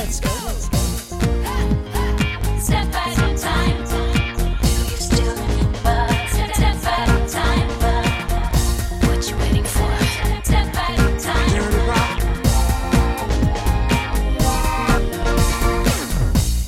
[0.00, 0.30] let's go.
[2.58, 3.78] Step at a time.
[4.88, 5.36] You still
[6.32, 7.68] step step at a time.
[9.06, 9.92] What you waiting for?
[10.44, 11.60] Step at a time.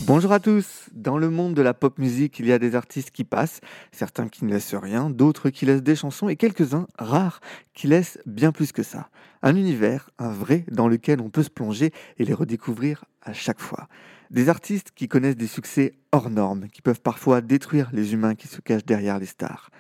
[0.07, 0.82] Bonjour à tous.
[1.03, 3.61] Dans le monde de la pop musique, il y a des artistes qui passent,
[3.91, 7.41] certains qui ne laissent rien, d'autres qui laissent des chansons et quelques-uns, rares,
[7.75, 9.11] qui laissent bien plus que ça.
[9.43, 13.59] Un univers, un vrai, dans lequel on peut se plonger et les redécouvrir à chaque
[13.59, 13.89] fois.
[14.31, 18.47] Des artistes qui connaissent des succès hors normes, qui peuvent parfois détruire les humains qui
[18.47, 19.71] se cachent derrière les stars.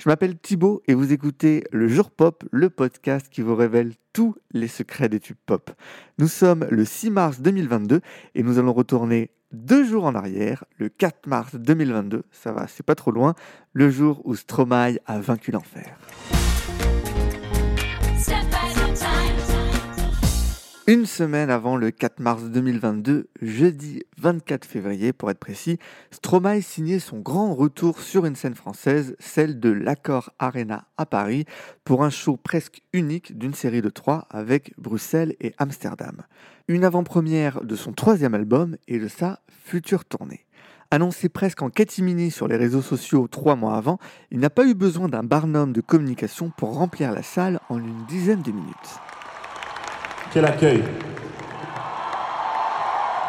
[0.00, 4.34] Je m'appelle Thibaut et vous écoutez Le Jour Pop, le podcast qui vous révèle tous
[4.50, 5.70] les secrets des tubes pop.
[6.18, 8.00] Nous sommes le 6 mars 2022
[8.34, 12.84] et nous allons retourner deux jours en arrière, le 4 mars 2022, ça va, c'est
[12.84, 13.34] pas trop loin,
[13.72, 15.96] le jour où Stromae a vaincu l'enfer.
[20.92, 25.78] Une semaine avant le 4 mars 2022, jeudi 24 février pour être précis,
[26.10, 31.46] Stromae signait son grand retour sur une scène française, celle de l'Accord Arena à Paris,
[31.84, 36.24] pour un show presque unique d'une série de trois avec Bruxelles et Amsterdam.
[36.68, 40.44] Une avant-première de son troisième album et de sa future tournée.
[40.90, 43.96] Annoncé presque en catimini sur les réseaux sociaux trois mois avant,
[44.30, 48.04] il n'a pas eu besoin d'un barnum de communication pour remplir la salle en une
[48.04, 49.00] dizaine de minutes.
[50.32, 50.82] Quel accueil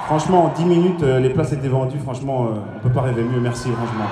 [0.06, 2.00] Franchement, en 10 minutes, euh, les places étaient vendues.
[2.00, 3.42] Franchement, euh, on peut pas rêver mieux.
[3.42, 4.06] Merci, franchement.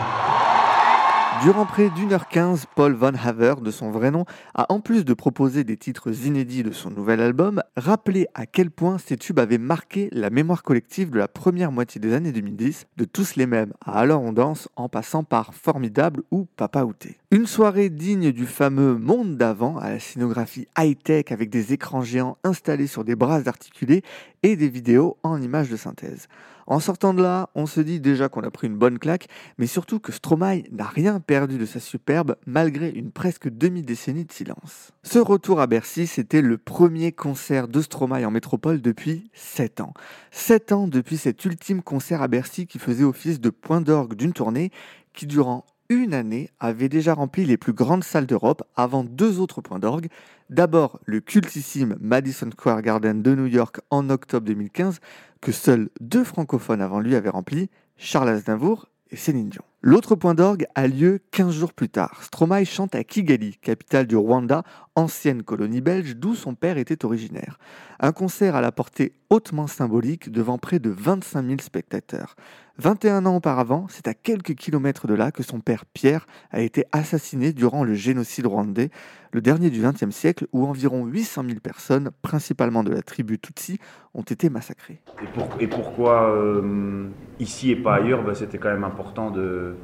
[1.44, 5.04] Durant près d'une heure quinze, Paul Van Haver, de son vrai nom, a en plus
[5.06, 9.40] de proposer des titres inédits de son nouvel album, rappelé à quel point ces tubes
[9.40, 13.48] avaient marqué la mémoire collective de la première moitié des années 2010, de tous les
[13.48, 17.18] mêmes à Alors on danse, en passant par Formidable ou Papa Outé.
[17.32, 22.38] Une soirée digne du fameux monde d'avant, à la scénographie high-tech avec des écrans géants
[22.44, 24.04] installés sur des bras articulés
[24.44, 26.28] et des vidéos en images de synthèse.
[26.72, 29.28] En sortant de là, on se dit déjà qu'on a pris une bonne claque,
[29.58, 34.32] mais surtout que Stromae n'a rien perdu de sa superbe malgré une presque demi-décennie de
[34.32, 34.94] silence.
[35.04, 39.94] Ce retour à Bercy, c'était le premier concert de Stromae en métropole depuis 7 ans.
[40.32, 44.32] 7 ans depuis cet ultime concert à Bercy qui faisait office de point d'orgue d'une
[44.32, 44.72] tournée
[45.12, 45.66] qui, durant
[45.96, 50.08] une année, avait déjà rempli les plus grandes salles d'Europe avant deux autres points d'orgue.
[50.50, 55.00] D'abord le cultissime Madison Square Garden de New York en octobre 2015,
[55.42, 59.64] que seuls deux francophones avant lui avaient rempli, Charles Aznavour et Céline Dion.
[59.82, 62.24] L'autre point d'orgue a lieu 15 jours plus tard.
[62.24, 64.64] Stromae chante à Kigali, capitale du Rwanda,
[64.96, 67.58] ancienne colonie belge d'où son père était originaire.
[68.00, 72.36] Un concert à la portée hautement symbolique devant près de 25 000 spectateurs.
[72.78, 76.84] 21 ans auparavant, c'est à quelques kilomètres de là que son père Pierre a été
[76.92, 78.90] assassiné durant le génocide rwandais,
[79.32, 83.80] le dernier du XXe siècle où environ 800 000 personnes, principalement de la tribu Tutsi,
[84.14, 85.02] ont été massacrées.
[85.24, 87.08] Et, pour- et pourquoi euh,
[87.40, 88.24] ici et pas ailleurs?
[88.24, 89.76] Ben, C'était quand même important de,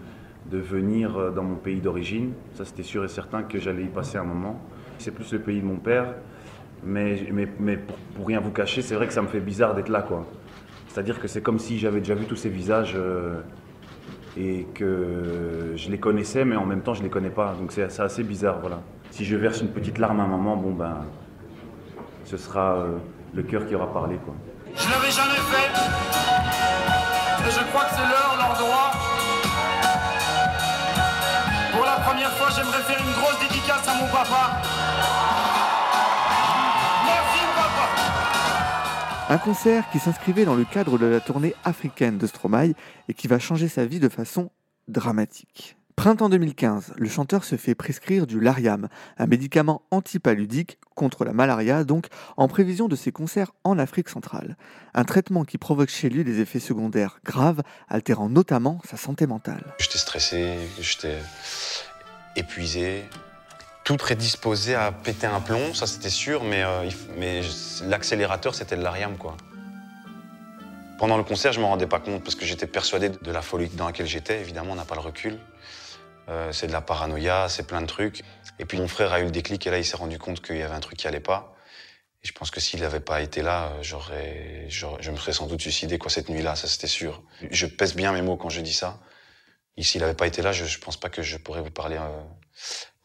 [0.51, 2.33] de venir euh, dans mon pays d'origine.
[2.55, 4.59] Ça, c'était sûr et certain que j'allais y passer un moment.
[4.97, 6.15] C'est plus le pays de mon père.
[6.83, 9.89] Mais, mais, mais pour, rien vous cacher, c'est vrai que ça me fait bizarre d'être
[9.89, 10.01] là.
[10.01, 10.25] quoi.
[10.87, 13.41] C'est-à-dire que c'est comme si j'avais déjà vu tous ces visages euh,
[14.37, 17.55] et que je les connaissais, mais en même temps, je les connais pas.
[17.59, 18.59] Donc c'est assez bizarre.
[18.61, 18.81] Voilà.
[19.11, 21.05] Si je verse une petite larme à un moment, bon ben,
[22.25, 22.97] ce sera euh,
[23.33, 24.17] le cœur qui aura parlé.
[24.17, 24.33] quoi.
[24.75, 25.71] Je l'avais jamais fait.
[27.47, 28.91] Et je crois que c'est l'heure, leur droit.
[31.71, 34.61] Pour la première fois, j'aimerais faire une grosse dédicace à mon papa.
[39.29, 42.75] Un concert qui s'inscrivait dans le cadre de la tournée africaine de Stromae
[43.09, 44.51] et qui va changer sa vie de façon
[44.87, 45.75] dramatique.
[45.97, 51.83] Printemps 2015, le chanteur se fait prescrire du Lariam, un médicament antipaludique contre la malaria,
[51.83, 52.07] donc
[52.37, 54.55] en prévision de ses concerts en Afrique centrale.
[54.93, 59.75] Un traitement qui provoque chez lui des effets secondaires graves, altérant notamment sa santé mentale.
[59.79, 61.17] J'étais stressé, j'étais
[62.37, 63.03] épuisé,
[63.87, 67.39] tout prédisposé à péter un plomb, ça c'était sûr, mais, euh, mais
[67.85, 69.37] l'accélérateur c'était le Lariam quoi.
[70.99, 73.69] Pendant le concert, je m'en rendais pas compte parce que j'étais persuadé de la folie
[73.69, 74.41] dans laquelle j'étais.
[74.41, 75.39] Évidemment, on n'a pas le recul.
[76.27, 78.23] Euh, c'est de la paranoïa, c'est plein de trucs.
[78.59, 80.57] Et puis mon frère a eu le déclic et là, il s'est rendu compte qu'il
[80.57, 81.55] y avait un truc qui allait pas.
[82.23, 85.47] Et je pense que s'il n'avait pas été là, euh, j'aurais, je me serais sans
[85.47, 87.23] doute suicidé quoi cette nuit-là, ça c'était sûr.
[87.51, 88.99] Je pèse bien mes mots quand je dis ça.
[89.79, 91.97] S'il n'avait pas été là, je pense pas que je pourrais vous parler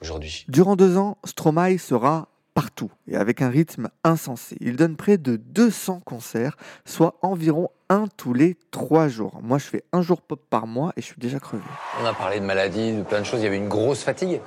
[0.02, 0.44] aujourd'hui.
[0.48, 4.56] Durant deux ans, Stromae sera partout et avec un rythme insensé.
[4.60, 9.38] Il donne près de 200 concerts, soit environ un tous les trois jours.
[9.42, 11.62] Moi, je fais un jour pop par mois et je suis déjà crevé.
[12.02, 13.40] On a parlé de maladie, de plein de choses.
[13.40, 14.40] Il y avait une grosse fatigue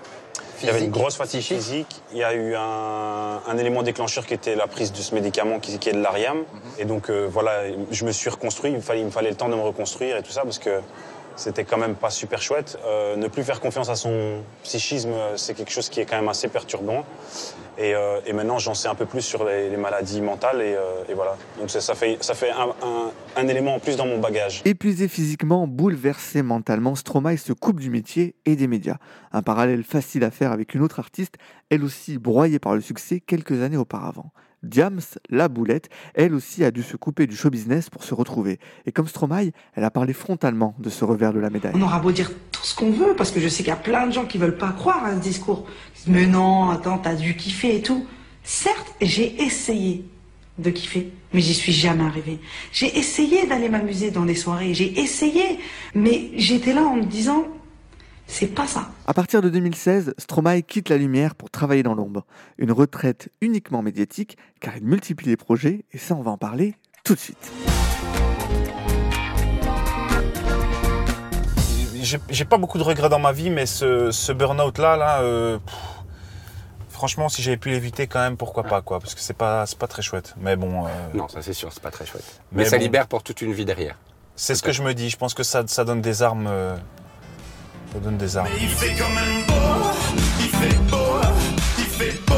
[0.62, 2.02] Il y avait une grosse fatigue physique.
[2.12, 5.60] Il y a eu un, un élément déclencheur qui était la prise de ce médicament
[5.60, 6.44] qui, qui est de l'Ariam.
[6.78, 8.72] Et donc euh, voilà, je me suis reconstruit.
[8.72, 10.60] Il me, fallait, il me fallait le temps de me reconstruire et tout ça parce
[10.60, 10.82] que
[11.36, 12.78] c'était quand même pas super chouette.
[12.86, 16.30] Euh, ne plus faire confiance à son psychisme, c'est quelque chose qui est quand même
[16.30, 17.06] assez perturbant.
[17.78, 21.36] Et, euh, maintenant, j'en sais un peu plus sur les, maladies mentales et, euh, voilà.
[21.60, 22.52] Donc ça, fait, ça fait
[23.36, 24.62] un élément en plus dans mon bagage.
[24.66, 28.98] Épuisé physiquement, bouleversé mentalement, Stromae se coupe du métier et des médias.
[29.34, 31.36] Un parallèle facile à faire avec une autre artiste,
[31.70, 34.32] elle aussi broyée par le succès quelques années auparavant.
[34.66, 38.60] Diams, la boulette, elle aussi a dû se couper du show business pour se retrouver.
[38.86, 41.74] Et comme Stromae, elle a parlé frontalement de ce revers de la médaille.
[41.76, 43.78] On aura beau dire tout ce qu'on veut, parce que je sais qu'il y a
[43.78, 45.66] plein de gens qui veulent pas croire à ce discours.
[46.08, 48.06] Mais non, attends, t'as dû kiffer et tout.
[48.44, 50.06] Certes, j'ai essayé
[50.58, 52.40] de kiffer, mais j'y suis jamais arrivée.
[52.72, 55.60] J'ai essayé d'aller m'amuser dans les soirées, j'ai essayé,
[55.94, 57.46] mais j'étais là en me disant,
[58.28, 58.88] c'est pas ça.
[59.08, 62.26] À partir de 2016, Stromae quitte la lumière pour travailler dans l'ombre.
[62.58, 66.76] Une retraite uniquement médiatique, car il multiplie les projets, et ça on va en parler
[67.04, 67.52] tout de suite.
[72.30, 75.58] J'ai pas beaucoup de regrets dans ma vie, mais ce, ce burn-out là, là, euh,
[75.58, 75.76] pff,
[76.90, 79.78] franchement, si j'avais pu l'éviter quand même, pourquoi pas, quoi, parce que c'est pas, c'est
[79.80, 80.36] pas très chouette.
[80.40, 82.42] Mais bon, euh, Non, ça c'est sûr, c'est pas très chouette.
[82.52, 82.84] Mais Mais, ça bon.
[82.84, 83.98] libère pour toute une vie derrière.
[84.36, 85.10] c'est ce que je me dis.
[85.10, 86.46] Je pense que ça, ça donne des armes.
[86.48, 86.76] euh,
[87.94, 88.48] ça donne des armes.
[88.60, 89.90] Il fait quand même beau,
[90.40, 91.22] il fait beau,
[91.78, 92.36] il fait beau,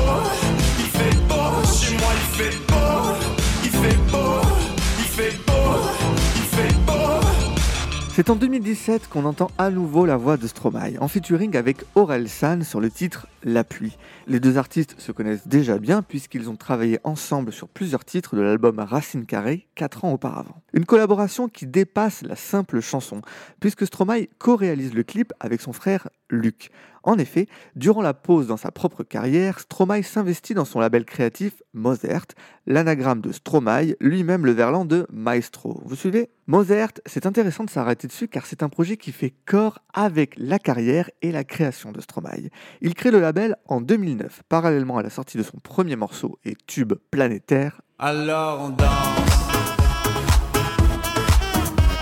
[8.18, 12.28] C'est en 2017 qu'on entend à nouveau la voix de Stromae, en featuring avec Aurel
[12.28, 13.96] San sur le titre La pluie.
[14.25, 18.42] Les deux artistes se connaissent déjà bien puisqu'ils ont travaillé ensemble sur plusieurs titres de
[18.42, 20.64] l'album Racine Carrée 4 ans auparavant.
[20.74, 23.22] Une collaboration qui dépasse la simple chanson,
[23.60, 26.72] puisque Stromae co-réalise le clip avec son frère Luc.
[27.07, 31.63] En effet, durant la pause dans sa propre carrière, Stromae s'investit dans son label créatif
[31.74, 32.25] Mozart,
[32.65, 35.81] l'anagramme de Stromae, lui-même le verlan de Maestro.
[35.86, 36.30] Vous suivez?
[36.48, 40.59] Mozart, c'est intéressant de s'arrêter dessus car c'est un projet qui fait corps avec la
[40.59, 42.50] carrière et la création de Stromae.
[42.81, 46.57] Il crée le label en 2009, parallèlement à la sortie de son premier morceau et
[46.68, 48.88] tube planétaire, Alors on danse.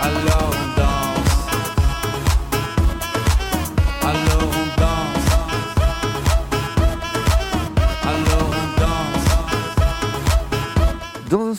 [0.02, 0.85] Alors on danse.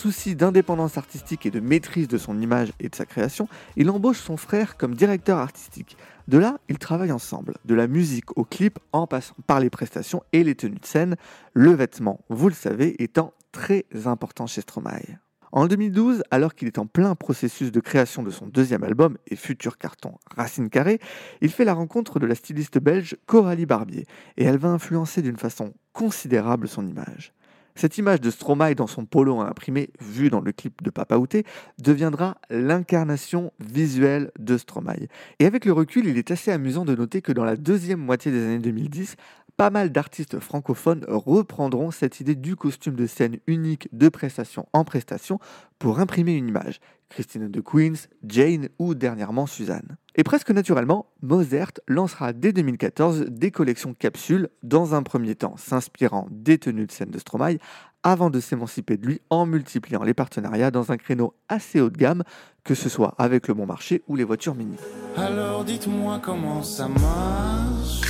[0.07, 4.19] Souci d'indépendance artistique et de maîtrise de son image et de sa création, il embauche
[4.19, 5.97] son frère comme directeur artistique.
[6.29, 10.23] De là, ils travaillent ensemble, de la musique au clip en passant par les prestations
[10.31, 11.17] et les tenues de scène,
[11.53, 15.19] le vêtement, vous le savez, étant très important chez Stromae.
[15.51, 19.35] En 2012, alors qu'il est en plein processus de création de son deuxième album et
[19.35, 21.01] futur carton Racine Carrée,
[21.41, 24.05] il fait la rencontre de la styliste belge Coralie Barbier
[24.37, 27.33] et elle va influencer d'une façon considérable son image.
[27.77, 31.17] Cette image de Stromae dans son polo à imprimer, vue dans le clip de Papa
[31.17, 31.45] Outé,
[31.77, 35.07] deviendra l'incarnation visuelle de Stromae.
[35.37, 38.31] Et avec le recul, il est assez amusant de noter que dans la deuxième moitié
[38.31, 39.15] des années 2010,
[39.57, 44.83] pas mal d'artistes francophones reprendront cette idée du costume de scène unique de prestation en
[44.83, 45.39] prestation
[45.77, 46.79] pour imprimer une image.
[47.09, 49.97] Christine de Queens, Jane ou dernièrement Suzanne.
[50.15, 56.27] Et presque naturellement, Mozart lancera dès 2014 des collections capsules, dans un premier temps s'inspirant
[56.31, 57.57] des tenues de scène de Stromae,
[58.03, 61.97] avant de s'émanciper de lui en multipliant les partenariats dans un créneau assez haut de
[61.97, 62.23] gamme,
[62.63, 64.77] que ce soit avec le bon marché ou les voitures mini.
[65.15, 68.01] Alors dites-moi comment ça marche.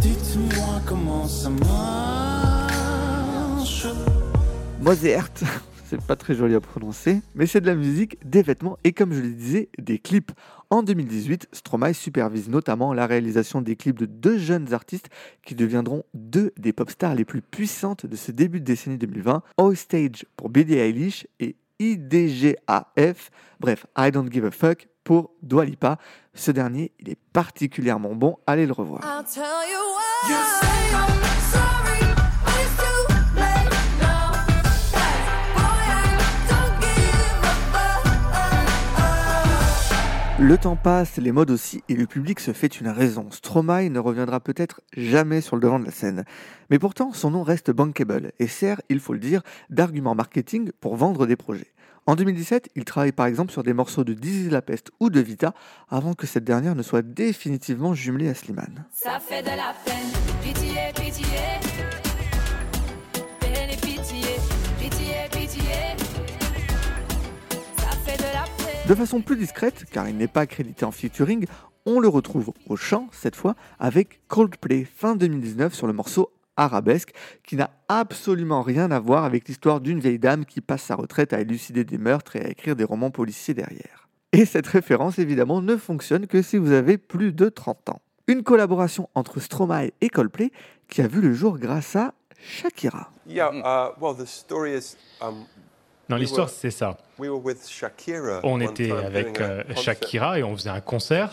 [0.00, 2.59] Dites-moi comment ça marche.
[4.80, 5.28] Mozart,
[5.84, 9.12] c'est pas très joli à prononcer, mais c'est de la musique, des vêtements et comme
[9.12, 10.32] je le disais, des clips.
[10.70, 15.10] En 2018, Stromae supervise notamment la réalisation des clips de deux jeunes artistes
[15.44, 19.42] qui deviendront deux des pop stars les plus puissantes de ce début de décennie 2020,
[19.58, 25.66] All Stage pour Billie Eilish et IDGAF, bref, I Don't Give a Fuck pour Dua
[25.66, 25.98] Lipa.
[26.34, 29.02] Ce dernier, il est particulièrement bon, allez le revoir.
[29.02, 31.59] I'll tell you
[40.40, 43.30] Le temps passe, les modes aussi, et le public se fait une raison.
[43.30, 46.24] Stromae ne reviendra peut-être jamais sur le devant de la scène.
[46.70, 50.96] Mais pourtant, son nom reste bankable et sert, il faut le dire, d'argument marketing pour
[50.96, 51.70] vendre des projets.
[52.06, 55.20] En 2017, il travaille par exemple sur des morceaux de Dizzy La Peste ou de
[55.20, 55.52] Vita,
[55.90, 58.86] avant que cette dernière ne soit définitivement jumelée à Slimane.
[68.90, 71.46] De façon plus discrète, car il n'est pas crédité en featuring,
[71.86, 77.12] on le retrouve au chant, cette fois, avec Coldplay fin 2019 sur le morceau Arabesque,
[77.44, 81.32] qui n'a absolument rien à voir avec l'histoire d'une vieille dame qui passe sa retraite
[81.32, 84.08] à élucider des meurtres et à écrire des romans policiers derrière.
[84.32, 88.02] Et cette référence, évidemment, ne fonctionne que si vous avez plus de 30 ans.
[88.26, 90.50] Une collaboration entre Stromae et Coldplay
[90.88, 93.12] qui a vu le jour grâce à Shakira.
[93.24, 94.96] Yeah, uh, well, the story is.
[95.20, 95.44] Um,
[96.10, 96.96] Non, l'histoire, c'est ça.
[97.20, 98.40] We were with Shakira.
[98.42, 99.62] On était avec euh.
[99.76, 101.30] Shakira et on faisait un concert.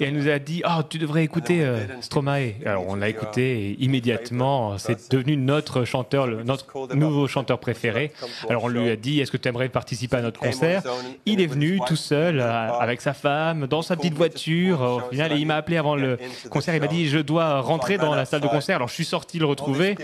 [0.00, 2.54] Et elle nous a dit Ah, tu devrais écouter euh, Stromae.
[2.66, 8.12] Alors on l'a écouté et immédiatement, c'est devenu notre chanteur, notre nouveau chanteur préféré.
[8.48, 10.82] Alors on lui a dit Est-ce que tu aimerais participer à notre concert?
[11.24, 14.80] Il est venu tout seul, euh, avec sa femme, dans sa petite voiture.
[14.80, 16.18] Au final, et il m'a appelé avant le
[16.50, 16.74] concert.
[16.74, 18.76] Il m'a dit Je dois rentrer dans la salle de concert.
[18.76, 19.96] Alors je suis sorti le retrouver.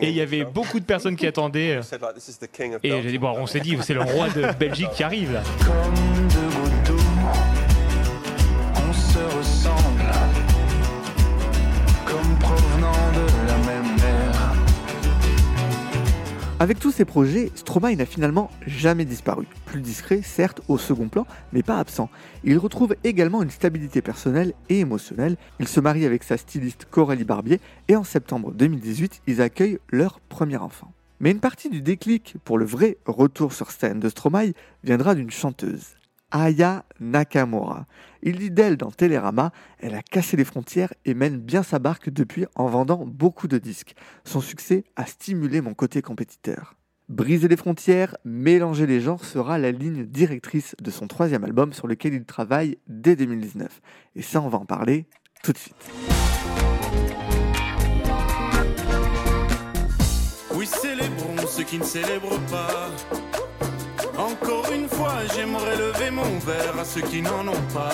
[0.00, 1.80] Et il y avait beaucoup de personnes qui attendaient.
[2.82, 5.42] Et j'ai dit Bon, on s'est dit C'est le roi de Belgique qui arrive là.
[5.58, 7.02] Comme deux gouttes d'eau,
[8.76, 10.02] on se ressemble,
[12.06, 14.54] comme provenant de la même mer.
[16.60, 19.46] Avec tous ces projets, Stromae n'a finalement jamais disparu.
[19.66, 22.08] Plus discret, certes, au second plan, mais pas absent.
[22.44, 25.36] Il retrouve également une stabilité personnelle et émotionnelle.
[25.58, 27.58] Il se marie avec sa styliste Coralie Barbier
[27.88, 30.92] et en septembre 2018, ils accueillent leur premier enfant.
[31.22, 35.30] Mais une partie du déclic pour le vrai retour sur scène de Stromae viendra d'une
[35.30, 35.94] chanteuse,
[36.32, 37.86] Aya Nakamura.
[38.24, 42.10] Il dit d'elle dans Télérama, elle a cassé les frontières et mène bien sa barque
[42.10, 43.94] depuis en vendant beaucoup de disques.
[44.24, 46.74] Son succès a stimulé mon côté compétiteur.
[47.08, 51.86] Briser les frontières, mélanger les genres sera la ligne directrice de son troisième album sur
[51.86, 53.80] lequel il travaille dès 2019.
[54.16, 55.06] Et ça, on va en parler
[55.44, 55.92] tout de suite.
[60.64, 62.90] Célébrons ceux qui ne célèbrent pas.
[64.16, 67.92] Encore une fois, j'aimerais lever mon verre à ceux qui n'en ont pas.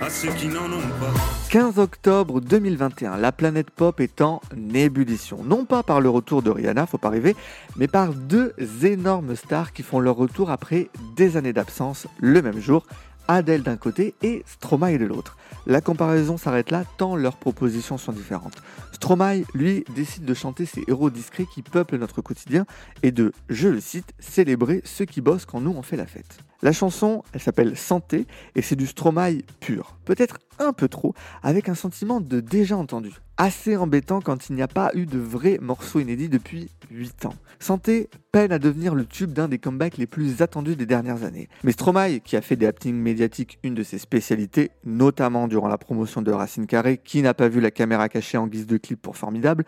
[0.00, 1.12] À ceux qui n'en ont pas.
[1.50, 4.40] 15 octobre 2021, la planète pop est en
[4.72, 5.42] ébullition.
[5.42, 7.34] Non pas par le retour de Rihanna, faut pas rêver,
[7.76, 8.54] mais par deux
[8.84, 12.86] énormes stars qui font leur retour après des années d'absence le même jour.
[13.26, 15.36] Adele d'un côté et Stromae de l'autre.
[15.66, 18.62] La comparaison s'arrête là tant leurs propositions sont différentes.
[18.92, 22.66] Stromae, lui, décide de chanter ces héros discrets qui peuplent notre quotidien
[23.02, 26.38] et de, je le cite, célébrer ceux qui bossent quand nous on fait la fête.
[26.62, 29.96] La chanson, elle s'appelle Santé et c'est du Stromae pur.
[30.04, 33.12] Peut-être un peu trop, avec un sentiment de déjà entendu.
[33.36, 37.34] Assez embêtant quand il n'y a pas eu de vrais morceaux inédits depuis 8 ans.
[37.58, 41.48] Santé peine à devenir le tube d'un des comebacks les plus attendus des dernières années.
[41.62, 45.78] Mais Stromae, qui a fait des happenings médiatiques une de ses spécialités, notamment durant la
[45.78, 49.00] promotion de Racine Carré, qui n'a pas vu la caméra cachée en guise de clip
[49.02, 49.64] pour Formidable,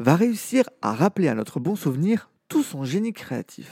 [0.00, 3.70] va réussir à rappeler à notre bon souvenir tout son génie créatif.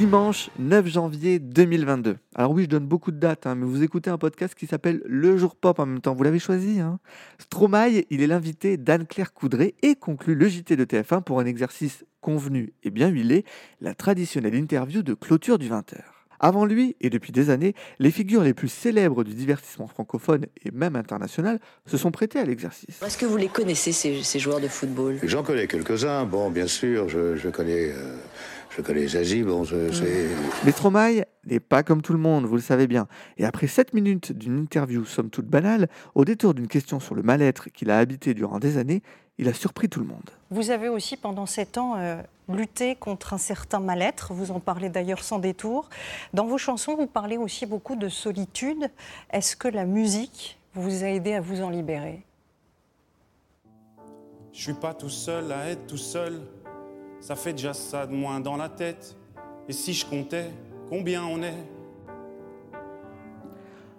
[0.00, 2.16] Dimanche 9 janvier 2022.
[2.34, 5.02] Alors oui, je donne beaucoup de dates, hein, mais vous écoutez un podcast qui s'appelle
[5.04, 6.14] Le Jour Pop en même temps.
[6.14, 6.80] Vous l'avez choisi.
[6.80, 7.00] Hein
[7.38, 12.06] Stromae, il est l'invité d'Anne-Claire Coudray et conclut le JT de TF1 pour un exercice
[12.22, 13.44] convenu et bien huilé,
[13.82, 15.98] la traditionnelle interview de clôture du 20h.
[16.42, 20.70] Avant lui, et depuis des années, les figures les plus célèbres du divertissement francophone et
[20.70, 23.02] même international se sont prêtées à l'exercice.
[23.04, 25.18] Est-ce que vous les connaissez, ces, ces joueurs de football?
[25.22, 26.24] J'en connais quelques-uns.
[26.24, 28.16] Bon, bien sûr, je, je connais, euh,
[28.70, 29.42] je connais Zazie.
[29.42, 30.28] Bon, je- c'est.
[30.64, 33.06] Mais Stromae n'est pas comme tout le monde, vous le savez bien.
[33.38, 37.22] Et après 7 minutes d'une interview somme toute banale, au détour d'une question sur le
[37.22, 39.02] mal-être qu'il a habité durant des années,
[39.38, 40.28] il a surpris tout le monde.
[40.50, 44.34] Vous avez aussi, pendant sept ans, euh, lutté contre un certain mal-être.
[44.34, 45.88] Vous en parlez d'ailleurs sans détour.
[46.34, 48.90] Dans vos chansons, vous parlez aussi beaucoup de solitude.
[49.32, 52.22] Est-ce que la musique vous a aidé à vous en libérer?
[54.52, 56.42] Je suis pas tout seul à être tout seul.
[57.20, 59.16] Ça fait déjà ça de moins dans la tête.
[59.68, 60.50] Et si je comptais
[60.88, 61.66] combien on est?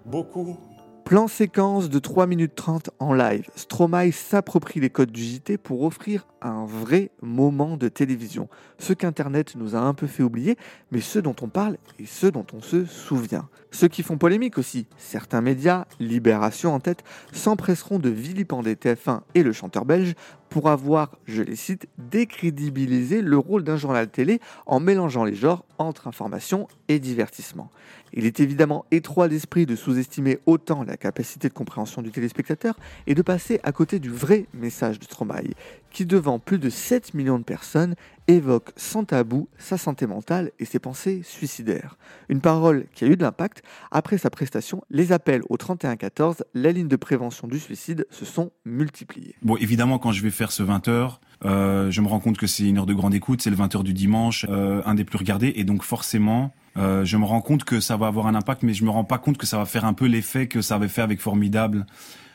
[0.05, 0.57] Beaucoup.
[1.05, 3.47] Plan séquence de 3 minutes 30 en live.
[3.55, 8.47] Stromae s'approprie les codes du JT pour offrir un vrai moment de télévision.
[8.79, 10.57] Ce qu'Internet nous a un peu fait oublier,
[10.91, 13.49] mais ceux dont on parle et ceux dont on se souvient.
[13.71, 14.87] Ceux qui font polémique aussi.
[14.97, 20.15] Certains médias, Libération en tête, s'empresseront de vilipender TF1 et le chanteur belge
[20.51, 25.63] pour avoir, je les cite, décrédibilisé le rôle d'un journal télé en mélangeant les genres
[25.77, 27.71] entre information et divertissement.
[28.11, 32.75] Il est évidemment étroit d'esprit de sous-estimer autant la capacité de compréhension du téléspectateur
[33.07, 35.53] et de passer à côté du vrai message de Stromae,
[35.91, 37.95] qui devant plus de 7 millions de personnes
[38.27, 41.97] évoque sans tabou sa santé mentale et ses pensées suicidaires.
[42.29, 43.63] Une parole qui a eu de l'impact.
[43.91, 48.51] Après sa prestation, les appels au 3114, la ligne de prévention du suicide, se sont
[48.65, 49.35] multipliés.
[49.41, 52.63] Bon, évidemment, quand je vais faire ce 20h, euh, je me rends compte que c'est
[52.63, 55.53] une heure de grande écoute, c'est le 20h du dimanche, euh, un des plus regardés,
[55.55, 58.73] et donc forcément, euh, je me rends compte que ça va avoir un impact, mais
[58.73, 60.87] je me rends pas compte que ça va faire un peu l'effet que ça avait
[60.87, 61.85] fait avec Formidable.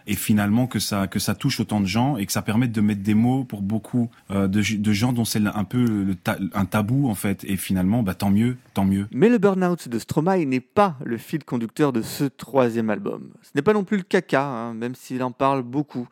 [0.07, 2.81] Et finalement que ça que ça touche autant de gens et que ça permette de
[2.81, 6.15] mettre des mots pour beaucoup euh, de, gens dont c'est un peu
[6.55, 7.45] un tabou en fait.
[7.45, 9.07] Et finalement, bah tant mieux, tant mieux.
[9.13, 13.31] Mais le burn-out de Stromae n'est pas le fil conducteur de ce troisième album.
[13.43, 16.09] Ce n'est pas non plus le caca, hein, même s'il en parle beaucoup.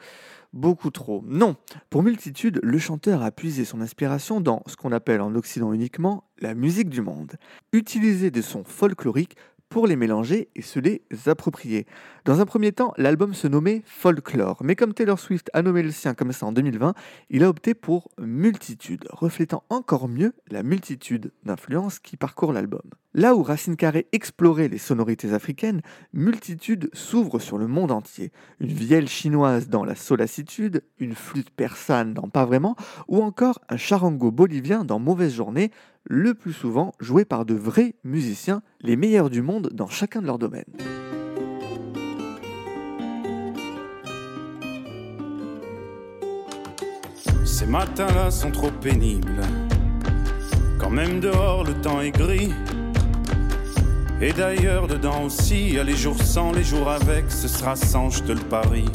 [0.55, 1.25] Beaucoup trop.
[1.27, 1.57] Non,
[1.91, 6.23] pour Multitude, le chanteur a puisé son inspiration dans ce qu'on appelle en Occident uniquement
[6.39, 7.33] la musique du monde.
[7.73, 9.37] Utiliser des sons folkloriques
[9.75, 11.85] pour les mélanger et se les approprier.
[12.25, 15.91] Dans un premier temps, l'album se nommait Folklore, mais comme Taylor Swift a nommé le
[15.91, 16.95] sien comme ça en 2020,
[17.31, 22.83] il a opté pour Multitude, reflétant encore mieux la multitude d'influences qui parcourent l'album.
[23.15, 28.31] Là où Racine Carré explorait les sonorités africaines, Multitude s'ouvre sur le monde entier.
[28.61, 32.77] Une vielle chinoise dans la solacitude, une flûte persane dans Pas vraiment,
[33.09, 35.71] ou encore un charango bolivien dans Mauvaise journée,
[36.05, 40.27] le plus souvent joué par de vrais musiciens, les meilleurs du monde dans chacun de
[40.27, 40.65] leurs domaines.
[47.45, 49.43] Ces matins-là sont trop pénibles.
[50.79, 52.53] Quand même dehors le temps est gris.
[54.21, 57.77] Et d'ailleurs dedans aussi, il y a les jours sans, les jours avec, ce sera
[57.77, 58.91] sans, je te le parie.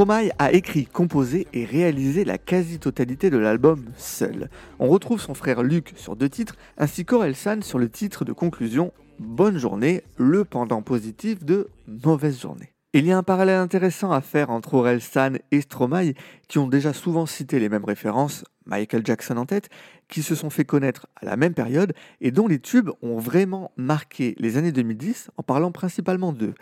[0.00, 4.48] Stromae a écrit, composé et réalisé la quasi-totalité de l'album seul.
[4.78, 8.94] On retrouve son frère Luc sur deux titres, ainsi qu'Orelsan sur le titre de conclusion
[9.18, 12.72] Bonne journée, le pendant positif de Mauvaise journée.
[12.94, 16.14] Il y a un parallèle intéressant à faire entre Orelsan et Stromae,
[16.48, 19.68] qui ont déjà souvent cité les mêmes références, Michael Jackson en tête,
[20.08, 21.92] qui se sont fait connaître à la même période
[22.22, 26.54] et dont les tubes ont vraiment marqué les années 2010 en parlant principalement d'eux,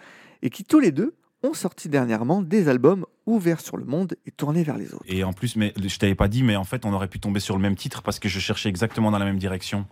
[0.42, 4.30] et qui tous les deux ont sorti dernièrement des albums ouverts sur le monde et
[4.30, 5.04] tournés vers les autres.
[5.06, 7.40] Et en plus, mais je t'avais pas dit, mais en fait, on aurait pu tomber
[7.40, 9.86] sur le même titre parce que je cherchais exactement dans la même direction.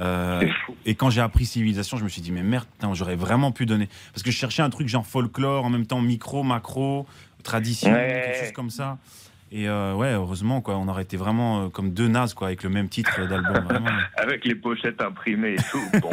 [0.00, 0.46] Euh,
[0.84, 3.88] et quand j'ai appris Civilisation, je me suis dit, mais merde, j'aurais vraiment pu donner.
[4.12, 7.06] Parce que je cherchais un truc genre folklore, en même temps micro, macro,
[7.44, 8.22] tradition, Ouais.
[8.26, 8.98] quelque chose comme ça.
[9.56, 12.64] Et euh, ouais, heureusement, quoi, on aurait été vraiment euh, comme deux nazes, quoi, avec
[12.64, 13.64] le même titre d'album.
[14.16, 16.00] Avec les pochettes imprimées et tout.
[16.02, 16.10] Bon.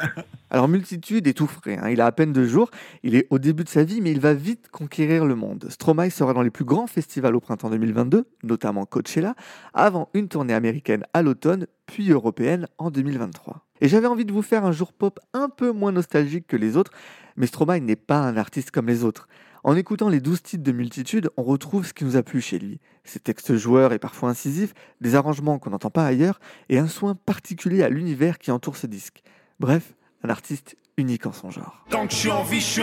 [0.50, 1.88] Alors Multitude est tout frais, hein.
[1.88, 2.70] il a à peine deux jours,
[3.02, 5.66] il est au début de sa vie mais il va vite conquérir le monde.
[5.70, 9.34] Stromae sera dans les plus grands festivals au printemps 2022, notamment Coachella,
[9.72, 13.64] avant une tournée américaine à l'automne, puis européenne en 2023.
[13.80, 16.76] Et j'avais envie de vous faire un jour pop un peu moins nostalgique que les
[16.76, 16.92] autres,
[17.36, 19.26] mais Stromae n'est pas un artiste comme les autres.
[19.66, 22.58] En écoutant les 12 titres de Multitude, on retrouve ce qui nous a plu chez
[22.58, 22.80] lui.
[23.02, 27.14] Ses textes joueurs et parfois incisifs, des arrangements qu'on n'entend pas ailleurs, et un soin
[27.14, 29.22] particulier à l'univers qui entoure ce disque.
[29.60, 31.82] Bref, un artiste unique en son genre.
[31.88, 32.82] Tant que je suis en vie, je suis.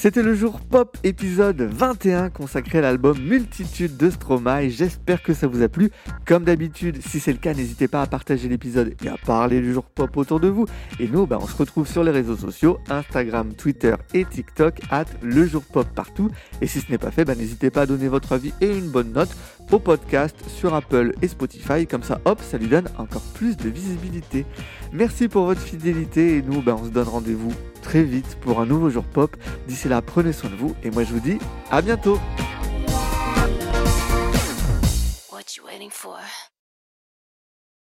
[0.00, 4.70] C'était le jour pop épisode 21 consacré à l'album Multitude de Stromae.
[4.70, 5.90] J'espère que ça vous a plu.
[6.24, 9.74] Comme d'habitude, si c'est le cas, n'hésitez pas à partager l'épisode et à parler du
[9.74, 10.64] jour pop autour de vous.
[11.00, 15.04] Et nous, bah, on se retrouve sur les réseaux sociaux, Instagram, Twitter et TikTok, at
[15.20, 16.30] le jour pop partout.
[16.62, 18.88] Et si ce n'est pas fait, bah, n'hésitez pas à donner votre avis et une
[18.88, 19.36] bonne note
[19.70, 21.86] au podcast sur Apple et Spotify.
[21.86, 24.46] Comme ça, hop, ça lui donne encore plus de visibilité.
[24.94, 28.66] Merci pour votre fidélité et nous, bah, on se donne rendez-vous très vite pour un
[28.66, 29.36] nouveau jour pop.
[29.66, 31.38] D'ici là, prenez soin de vous et moi je vous dis
[31.70, 32.18] à bientôt.